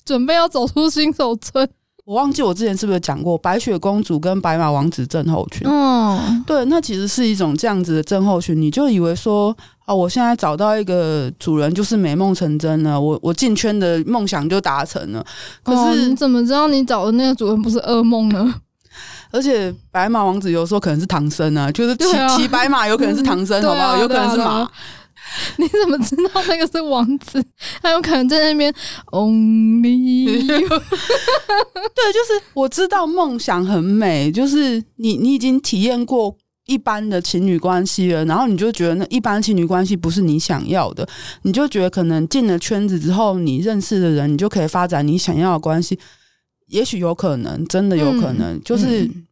[0.05, 1.69] 准备要走出新手村。
[2.05, 5.69] 我忘记我之前是不是讲过白雪公主跟白马王子症候群？
[5.69, 8.59] 嗯，对，那其实是一种这样子的症候群。
[8.59, 15.23] 你就以为说啊，我现在找到一个主人就是美梦成真了，我我进圈的梦想就达成了。
[15.63, 18.55] 可是、哦、你怎么知道你找的那个主人不是噩梦呢？
[19.31, 23.97] 而且白马王子有时候可能是唐僧啊，就是骑骑、啊、白马有可能是唐僧， 好不好？
[23.99, 24.69] 有可能是马。
[25.57, 27.45] 你怎么知道那个是王子？
[27.83, 28.73] 他有可能在那边
[29.13, 30.47] only。
[30.49, 36.35] 对，就是我知道梦想很美，就是你你已经体验过
[36.67, 41.07] 一般的情侣关系了，然后你就觉得那一般情侣关系不是你想要的，
[41.43, 45.99] 你就觉得可能进了圈子之后，你认识的人，你就可以发展你想要的关系，
[46.69, 49.05] 也许有可能，真的有可能，嗯、就是。
[49.05, 49.25] 嗯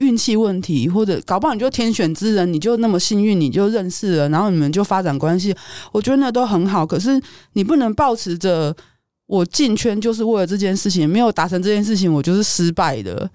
[0.00, 5.54] 运气问题，或者搞不好你就天选之人，你就那么幸运，你就认识了，然后你们就发展关系。
[5.92, 6.84] 我觉得那都很好。
[6.84, 7.18] 可是
[7.52, 8.74] 你不能抱持着
[9.26, 13.30] 我进圈就是为了这件事情，没有达成这件事情，我就是失败的。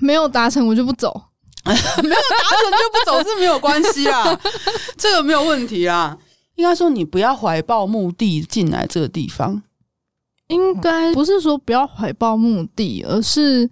[0.00, 1.12] 没有达成我就不走，
[1.66, 4.40] 没有达成就不走是没有关系啊，
[4.96, 6.16] 这个没有问题啊。
[6.54, 9.60] 应该说你不要怀抱目的进来这个地方，
[10.48, 13.68] 应该不是说不要怀抱目的，而是。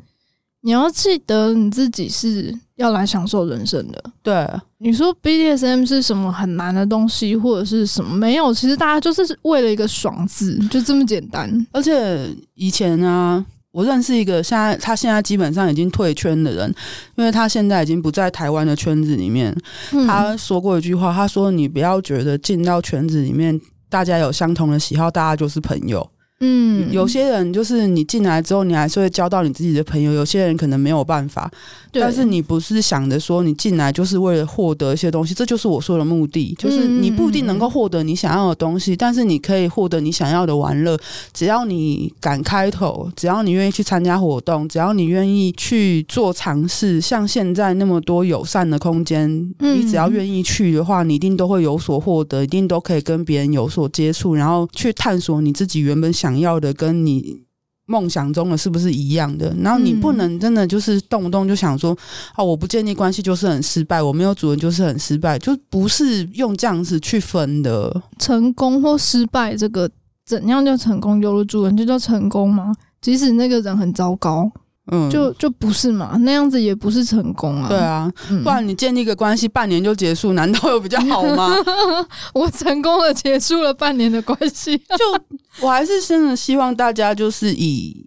[0.67, 4.03] 你要记得你自己是要来享受人生的。
[4.23, 8.55] 对，你说 BDSM 是什么很难的东西，或者是什么没有？
[8.55, 11.67] 其实大家就是为了一个爽字， 就这么简单。
[11.71, 16.75] 而且以前啊，我认识一个现在他现在基本上已经退圈的人，
[17.17, 19.55] 因为他现在已经不在台湾的圈子里面。
[19.93, 20.07] 嗯。
[20.07, 23.61] 他说过一句话，他说：“你不要觉得进到圈子里面，
[23.91, 26.09] 大家有相同的喜好，大家就是朋友。”
[26.41, 30.13] 嗯，有些人就是你进来之后，你还是会交到你自己的朋友。
[30.13, 31.51] 有些人可能没有办法，
[31.93, 36.55] 但是你不是想着说你进来就是为了获得一些东西，这就是我说的目的。
[36.59, 40.99] 就是你不一定能够获得你想要的东西，但是你可以获得你想要的玩乐。
[41.33, 56.24] 只要你敢开头，只要你愿意去参加活动，只要你愿意去做尝试，像现在那么多友善的空间，你只要愿意去的话，你一定都会有所获得，一定都可以跟别人有所接触，然后去探索你自己原本想。
[56.25, 57.45] 想要的跟你
[57.85, 59.55] 梦想中的是不是一样的？
[59.61, 61.95] 然后你不能真的就是动不动就想说，
[62.35, 68.03] 哦，我不建立关系就是很失败，我没有主人就是很失败，就不是用这样子去分的。
[68.19, 69.91] 成功或失败，这个
[70.25, 71.21] 怎样叫成功？
[71.21, 72.75] 有了主人就叫成功吗？
[73.03, 74.51] 即使那个人很糟糕。
[74.93, 77.69] 嗯，就就不是嘛，那样子也不是成功啊。
[77.69, 81.57] 对啊，不然你建立一个关系半年就结束，难道有比较好吗？
[82.35, 88.07] 我成功的结束了半年的关系， 就我还是真的希望大家就是以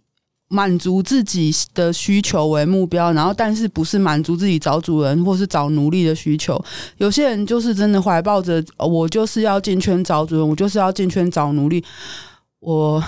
[0.50, 6.64] 满足自己的需求为目标，然后但是不是满足自己找主人或是找奴隶的需求。
[6.98, 11.84] 有些人就是真的怀抱着我就是要进圈找主人，我就是要进圈找奴隶，
[12.60, 13.04] 我。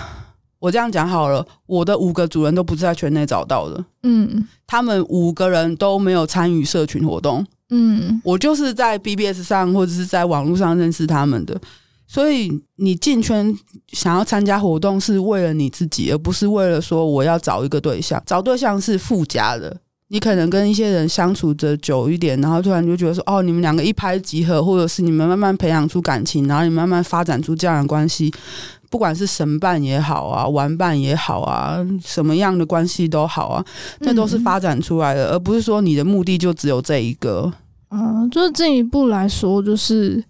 [0.60, 11.58] 我这样讲好了，我的五个主人都不是在圈内找到的，嗯，他们五个人都没有参与社群活动，嗯，我就是在 BBS 上或者是在网络上认识他们的，
[12.06, 13.56] 所以你进圈
[13.88, 19.74] 想要参加活动是为了你自己，而不是为了说我要找一个对象，找对象是附加的，
[20.08, 28.30] 你可能跟一些人相处着久一点，然后突然就觉得说，哦，你们两个一拍即合，或者是你们慢慢培养出感情，然后你慢慢发展出这样的关系。
[28.90, 33.64] 不管是神伴也好啊，玩伴也好啊，什么样的关系都好啊，
[34.00, 37.50] 那都是发展出来的，嗯、而不是说你的目的就只有这一个。
[37.90, 40.22] 嗯，就是进一步来说，就是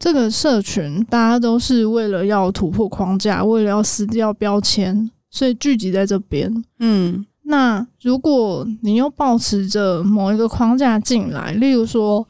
[0.00, 6.52] 这个社群大家都是为了要突破框架，为了要撕掉标签，所以聚集在这边。
[6.80, 12.26] 嗯，那如果你又保持着某一个框架进来，例如说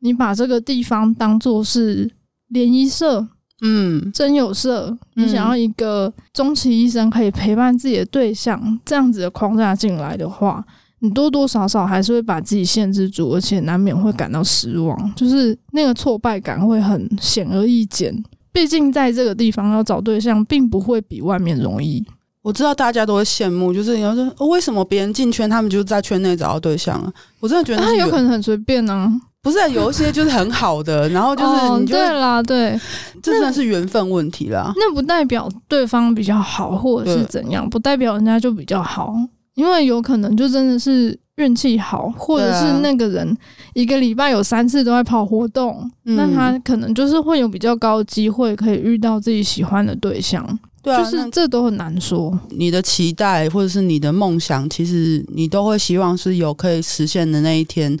[0.00, 2.10] 你把这个地方当做是
[2.48, 3.26] 联谊社。
[3.62, 4.96] 嗯，真有色。
[5.14, 10.64] 你想要一个终其一生可以陪伴自己的对象，嗯、这样子的框架进来的话，
[11.00, 18.24] 你多多少少还是会把自己限制住，而且难免会感到失望，就是那个挫败感会很显而易见。
[18.52, 22.04] 毕竟在这个地方要找对象，并不会比外面容易。
[22.42, 27.12] 我知道大家都会羡慕，就是你要说、哦、为什么别人进圈，他们就在圈内找到对象啊？
[27.38, 29.12] 我真的觉得他有可能很随便呢、啊。
[29.42, 32.80] 不是有一些就是很好的，然后就是你就、哦、对啦，对，
[33.22, 34.72] 这算是缘分问题啦。
[34.76, 39.14] 那不代表对方比较好，或者是怎样，不代表人家就比较好，
[39.54, 43.34] 因为有可能就真的是运气好，或者是那个人
[43.72, 50.46] 一个礼拜有三次都在跑活动，那他可能就是会有比较高机会可以遇到自己喜欢的对象。
[50.82, 52.38] 对啊，就是这都很难说。
[52.50, 57.94] 你的期待或者是你的梦想，其实你都会希望是有可以实现的那一天。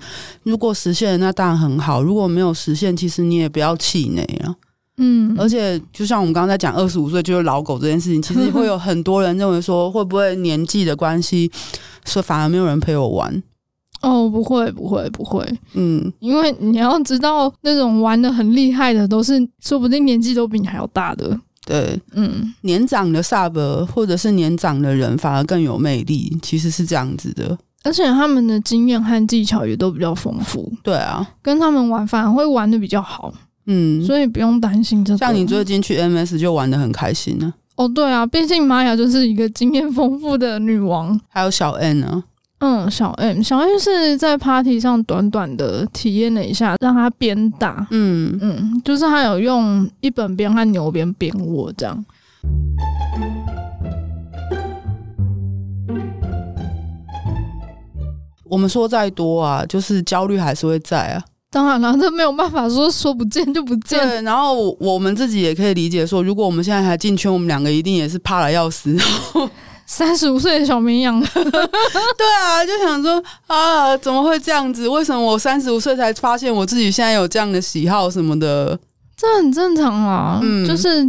[0.44, 4.54] 如果实现了，那当然很好；如果没有实现，其实你也不要气馁啊。
[5.02, 11.50] 嗯，而且就像我们刚刚在讲二十五岁就是老狗这件事情，其实会有很多人认为说， 会不会年纪的关系，
[12.04, 13.42] 说反而没有人陪我玩？
[14.02, 15.46] 哦，不会，不会，不会。
[15.74, 21.38] 嗯，因为你要知道，那种玩的很厉害的，都是说不定年纪都比你还要大的。
[21.70, 27.56] 对，嗯，年长的 sub 或者是年长的人反而更有魅力，其实是这样子的。
[27.84, 30.72] 而且他们的经验和技巧也都比较丰富。
[30.82, 33.32] 对啊，跟他们玩反而会玩的比较好。
[33.66, 35.18] 嗯，所以不用担心这个。
[35.18, 37.84] 像你最近去 MS 就玩的很开心呢、啊。
[37.84, 41.18] 哦，对啊，毕竟玛雅就是一个经验丰富的女王。
[41.28, 42.24] 还有小 N 呢。
[42.60, 47.86] 嗯，小 M，小 M 是在 party 上短短的体验了一下，让他鞭打。
[47.90, 52.04] 嗯嗯，就是他有用一本鞭和牛鞭鞭我这样。
[58.44, 61.22] 我们说再多啊，就是焦虑还是会在啊。
[61.50, 63.98] 当然了，这没有办法说说不见就不见。
[64.06, 68.94] 对，然后我们自己也可以理解说，如果我们现在还进圈，我们两个一定也是怕了要死。
[69.92, 74.88] 三十五岁的小绵羊， 对啊，就想说啊，怎么会这样子？
[74.88, 78.78] 为什么我三十五岁才发现我自己现在有这样的喜好什么的？
[79.16, 81.04] 这很正常啊，嗯，就是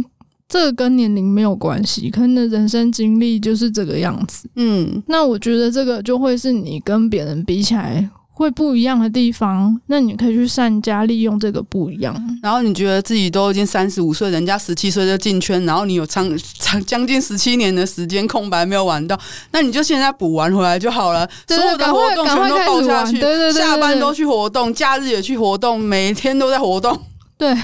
[0.48, 4.48] 这个跟年龄没有关系，可能的人生经历就是这个样子。
[4.56, 8.10] 嗯，那我觉得这个就会是你跟别人比起来。
[8.34, 12.14] 会不一样的地方，那你可以去善加利用这个不一样。
[12.42, 16.26] 然后你觉得自己都已经三十五岁，人家十七岁就进圈，然后你有长
[16.58, 19.18] 长将近十七年的时间空白没有玩到，
[19.52, 21.28] 那你就现在补完回来就好了。
[21.46, 26.98] 所有的活动全都报下去，对对对对对，下班都去活动，假日也去活动，每天都在活动。
[27.38, 27.54] 对，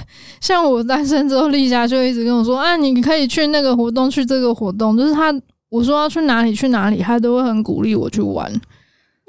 [0.40, 5.32] 像我单身之后，丽佳就一直跟我说：“啊，你可以去那个活动，去这个活动。”就是他
[5.70, 8.52] 我说要去哪里去哪里，他都会很鼓励我去玩。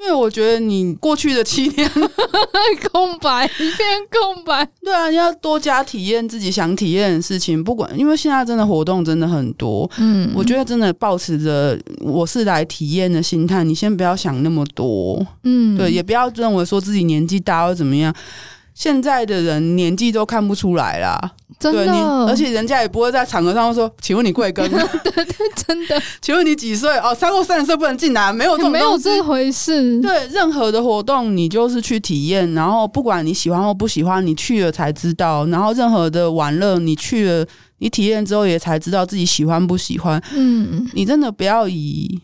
[0.00, 1.90] 因为我觉得你过去的七年
[2.90, 3.78] 空白，一片
[4.10, 4.66] 空白。
[4.82, 7.62] 对啊，你要多加体验自己想体验的事情。
[7.62, 9.88] 不管，因为现在真的活动真的很多。
[9.98, 15.24] 嗯，我觉得真的抱持着我是来体验的心态，你先不要想那么多。
[15.44, 18.14] 嗯，对，也不要认为说自己年纪大或怎么样。
[18.74, 21.92] 现在的人年纪都看不出来啦，真的，
[22.26, 26.00] 而且人家也不会在场合上说：“请问你贵庚？” 对对，真的。
[26.22, 26.96] 请问你几岁？
[26.98, 30.00] 哦，超过三十岁不能进来，没有这种，没有这回事。
[30.00, 35.44] 对，任何的活动你就是去体验，然后不管你喜欢或不喜欢，你去了才知道。
[35.46, 37.46] 然后任何的玩乐，你去了，
[37.78, 40.22] 你体验之后也才知道自己喜欢不喜欢。
[40.34, 42.18] 嗯，你真的不要以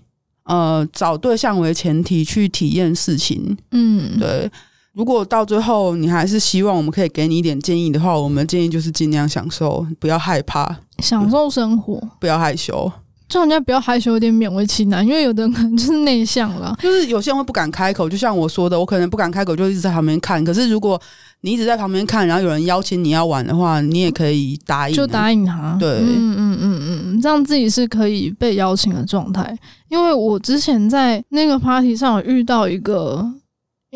[0.45, 3.55] 呃找对象为前提去体验事情。
[3.73, 4.51] 嗯，对。
[4.97, 12.91] 如果到最后你还是希望我们可以给你一点建议的话，我们建议就是尽量享受，不要害怕，享受生活，不要害羞。
[13.29, 18.09] 就人家不要害羞，有点勉为其难，因为有的人可能就是内向了，就是有些人会不敢开口。
[18.09, 20.43] 就像我说的，我可能不敢开口，就一直在旁边看。
[20.43, 20.99] 可是如果
[21.43, 25.77] 你一直在旁边看，然后有人邀请你要玩的话，你也可以答应，就答应他。
[25.79, 29.55] 对，嗯嗯嗯嗯，这样自己是可以被邀请的状态。
[29.91, 33.31] 因为我之前在那个 party 上有遇到一个。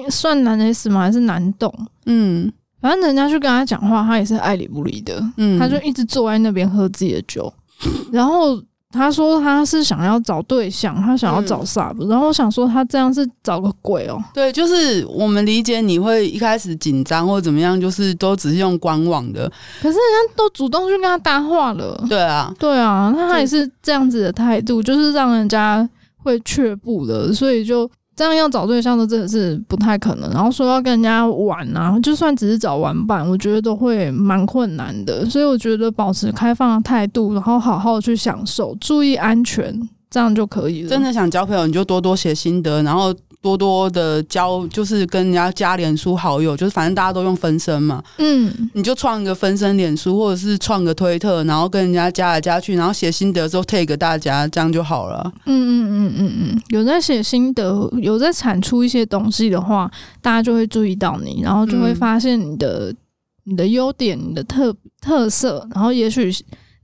[0.09, 1.01] 算男 S 吗？
[1.01, 1.73] 还是男动？
[2.07, 5.23] 嗯，反正人家去跟他讲话，他也是爱理不理的。
[5.37, 7.53] 嗯，他就一直坐在那边喝自己的酒。
[8.13, 8.61] 然后
[8.91, 12.09] 他说他是想要找对象，他想要找 sub、嗯。
[12.09, 14.23] 然后我想说他这样是找个鬼哦。
[14.35, 19.51] 对，就是我们理解你会一开始紧张或怎么样，就是都只是用观望的。
[19.81, 22.05] 可是人家都主动去跟他搭话了。
[22.09, 27.91] 对啊，对啊，那他也是这样子的态度，就是让人家会却步的，所以就。
[28.21, 35.25] 这样要找对象都真的是不太可能，然后说要跟人家玩啊，就算只是找玩伴，我觉得都会蛮困难的。
[35.25, 39.75] 所以我觉得保持开放的态度，然后好好去享受，注意安全，
[40.11, 40.91] 这样就可以了。
[40.91, 43.15] 真的想交朋友，你就多多写心得，然后。
[43.43, 55.33] 多多的交，就是跟人家加脸书好友，就是反正大家都用分身嘛，嗯，你就创一个分身脸书，或者是创个推特，然后跟人家加来加去，然后写心得之后 tag 大家，这样就好了。
[55.47, 62.97] 嗯嗯嗯嗯嗯，有在写心得，有在产出一些东西的话，大家就会注意到你，然后就会发现你的、嗯、
[63.45, 66.31] 你的优点、你的特特色，然后也许。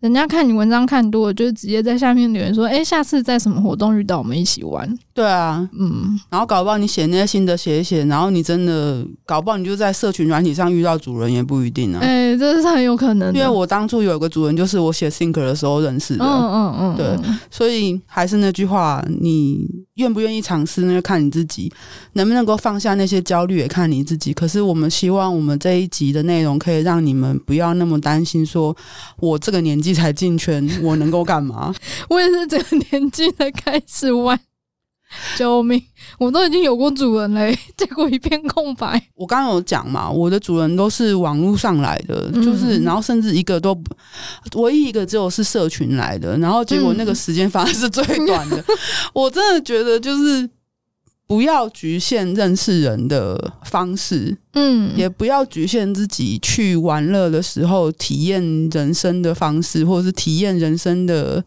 [0.01, 12.01] 人家看你文章看多了，就直接在下面留言说：“哎，下次在什么活动遇到，我们一起玩。”对啊，嗯，然后搞不好你写那些心得写一写，然后你真的搞不好你就在社群软体上遇到主人也不一定啊。
[12.03, 13.39] 哎，这是很有可能的。
[13.39, 16.25] 因为我当初有一个主人，就是我写 Thinker 的时候认识的。
[16.25, 17.19] 嗯嗯嗯，对，
[17.51, 21.73] 所以还是那句话，你愿不愿意尝试，那就看你自己
[22.13, 24.35] 能不能够放下那些焦虑，也看你自己。
[24.35, 28.77] 可是我们希望我们这一集的内容可以让你们不要那么担心，说
[29.19, 31.75] 我这个年纪才进圈，我能够干嘛？
[32.09, 34.39] 我也是这个年纪才开始玩。
[35.37, 35.81] 救命！
[36.19, 39.01] 我都已经有过主人嘞， 结果一片空白。
[39.15, 43.95] 我刚刚有讲嘛，我的主人都是网络上来的，就是然后甚至一个都不，
[44.61, 48.63] 唯一一个只有是社群来的，然后结果那个时间反而是最短的。
[49.15, 50.51] 我真的觉得就是
[51.27, 61.45] 不要局限认识人的方式，嗯，也不要局限自己去玩乐的时候体验人生的方式，或者是体验人生的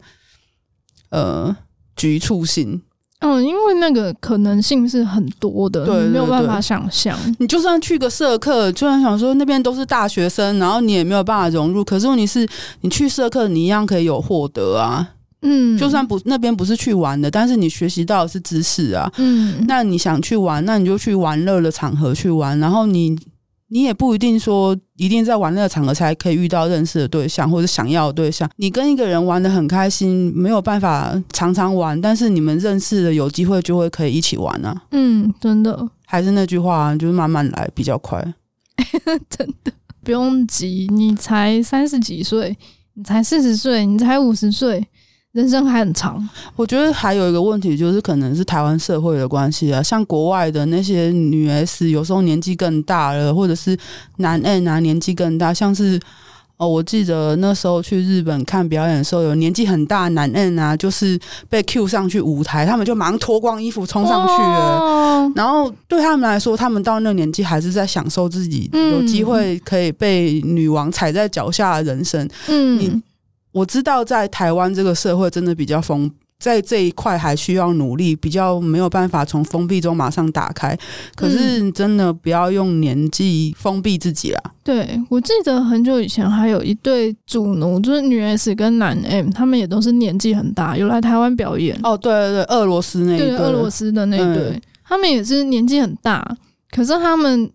[1.08, 1.56] 呃
[1.96, 2.82] 局促性。
[3.20, 7.18] 嗯，因为那个可能性是很多的，没有办法想象。
[7.38, 11.84] 你就算去个社课，就算想说那边都是大学生，然后你也没有办法融入。
[11.84, 12.48] 可是问题是，
[12.80, 15.16] 你去社课，你一样可以有获得啊。
[15.42, 19.10] 嗯，就算不那边不是去玩的，但是你学习到的是知识啊。
[19.18, 23.18] 嗯，那你想去玩，那你就去玩乐的场合去玩，然后你。
[23.72, 28.50] 你也不一定说一定在玩乐场合才可以遇到认识的对象或者想要的对象。
[28.56, 34.74] 你跟一个人玩的很开心，没有办法常常玩，但是你们认识的，有机会就会可以一起玩啊。
[34.90, 38.20] 嗯，真的，还是那句话，就是慢慢来比较快。
[39.30, 39.72] 真的
[40.02, 42.58] 不用急，你才三十几岁，
[42.94, 44.84] 你才四十岁，你才五十岁。
[45.32, 49.80] 人生还很长，我觉得还有一个问题就是，可能是台湾社会的关系啊。
[49.80, 53.78] 像国外的那些女 S，有时候年纪更大了，或者是
[54.16, 55.54] 男 N 啊，年纪更大。
[55.54, 56.00] 像是
[56.56, 61.16] 哦，我记得那时候去日本看表演的时候，有年纪很大的男 N 啊，就是
[61.48, 64.78] 被 Q 上去舞台，他们就马上脱光衣服冲上去了。
[64.80, 65.32] 哦。
[65.36, 72.28] 然后对他们来说，他们到那个年纪还是在享受自己有机会可以被女王踩在脚下的人生。
[72.48, 72.80] 嗯。
[72.80, 73.00] 你。
[73.52, 80.76] 我知道在台湾这个社会真的比较封，在这一块还需要努力，比较没有办法从封闭中马上打开。
[81.14, 84.40] 可是真的不要用年纪封闭自己啦。
[84.62, 91.78] 对，我记得很久以前还有一对主奴，就是女 S 跟男 M，他们也都是年纪很大，有来台湾表演。
[91.82, 96.24] 哦，对对对，俄罗斯那一对，俄罗斯的那一对，嗯，他们也是年纪很大，
[96.70, 97.50] 可是他们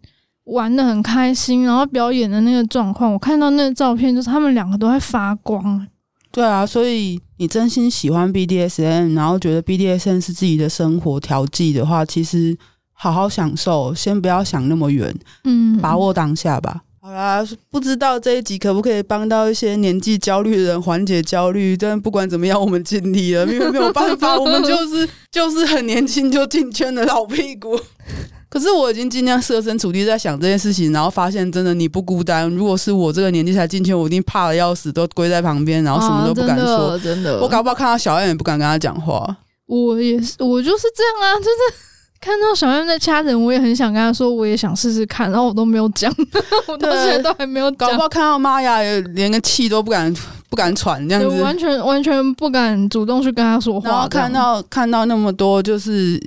[0.46, 5.86] 玩的很开心，然后表演的那个状况，我看到那个照片，就是他们两个都在发光。
[6.32, 12.58] 对啊，所以你真心喜欢 BDSM，然后觉得 BDSM 是自己的生活调剂的话，其实
[12.92, 15.16] 好好享受，先不要想那么远，
[15.46, 16.82] 嗯，把握当下吧。
[17.02, 21.78] 好啦，不知道这一集可不可以帮到一些年纪焦虑的人缓解焦虑？
[21.78, 27.80] 但不管怎么样，我们尽力了，因为没有办法，我们就是 就是很年轻就进圈的老屁股。
[28.48, 32.50] 可是我已经尽量设身处地在想这件事情，然后发现真的你不孤单。
[32.52, 36.92] 如果是我这个年纪才进去，我一定怕的要死，都跪在旁边，然后什么都不敢说。
[36.92, 39.36] 啊、真的，真的，我搞不好看到小燕也不敢跟他讲话。
[39.66, 41.76] 我也是，我就是这样啊，就是
[42.22, 46.14] 看到小燕在掐人，我也很想跟他说，我也想试试看，然后我都没有讲，
[46.68, 47.90] 我到现在都还没有讲。
[47.90, 48.80] 搞不好看到妈呀，
[49.16, 50.14] 连个气都不敢
[50.50, 53.90] 不敢喘，这样子完全完全不敢主动去跟他说话。
[53.90, 56.22] 然后看到看到那么多，就是。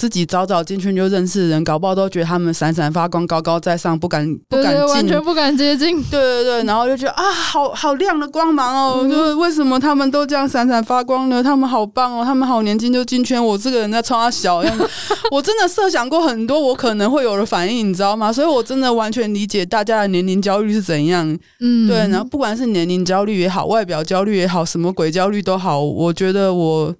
[0.00, 6.02] 自己早早进去就认识的人，搞不好都觉得他们闪闪发光、高高在上，不敢不敢进，完全不敢接近。
[6.04, 9.00] 对对对，然后就觉得啊，好好亮的光芒哦！
[9.02, 11.42] 嗯、就是为什么他们都这样闪闪发光呢？
[11.42, 12.24] 他们好棒哦！
[12.24, 14.88] 他们好年轻就进圈，我这个人在冲他小样子。
[15.30, 18.32] 我真的设想过很多我可能会有的反应，你知道吗？
[18.32, 21.38] 所以我真的完全理解大家的年龄焦虑是怎样。
[21.60, 21.98] 嗯，对。
[22.08, 26.94] 然后不管是年龄焦虑也好，外表焦虑也好，什么鬼焦虑都好，我觉得我。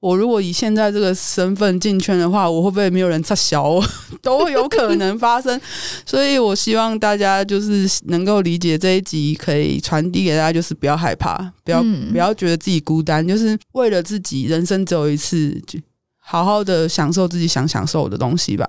[0.00, 3.80] 我如果以现在这个身份进圈的话，我会不会没有人插小？
[4.22, 5.60] 都有可能发生。
[6.06, 11.82] 所以我希望大家就是能够理解这一集，可以传递给大家，就是不要害怕，不要
[12.12, 15.78] 不要觉得自己孤单，就是为了自己，人生只有一次，就
[16.18, 18.68] 好好的享受自己想享受的东西吧。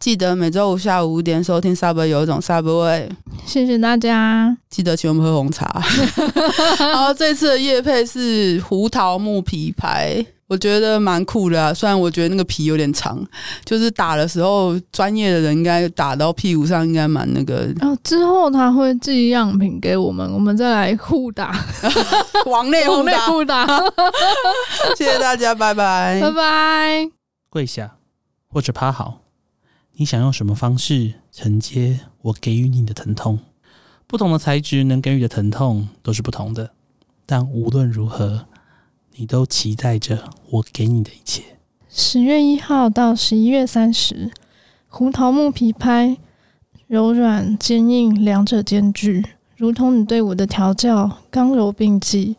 [0.00, 3.08] 记得每周五下午五点收听 Subway 有一种 Subway，。
[3.46, 5.82] 谢谢大家，记得请我们喝红茶。
[6.80, 10.24] 然后，这次的夜配是胡桃木皮牌。
[10.48, 13.22] 我觉得蛮酷的啊，虽然我觉得那个皮有点长，
[13.66, 17.70] 就是打的时候专业的人应该打到屁股上应该蛮那个。
[17.78, 21.54] 然后之后他会寄样品给我们，我们再来互打，
[22.46, 23.26] 往内互打。
[23.26, 23.66] 互打
[24.96, 27.10] 谢谢大家，拜拜， 拜拜。
[27.50, 27.96] 跪下
[28.48, 29.20] 或者趴好，
[29.96, 33.38] 你想用什么方式承接我给予你的疼痛？
[34.06, 36.70] 不同的材质能给予的疼痛都是不同的，
[37.26, 38.46] 但无论如何。
[39.20, 41.42] 你都期待着我给你的一切。
[41.88, 44.30] 十月一号到十一月三十，
[44.86, 46.16] 胡桃木皮拍，
[46.86, 49.24] 柔软坚硬两者兼具，
[49.56, 52.36] 如同你对我的调教，刚柔并济。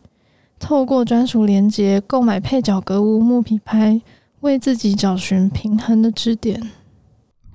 [0.58, 4.00] 透过专属连接购买配角格物木皮拍，
[4.40, 6.70] 为自己找寻平衡的支点。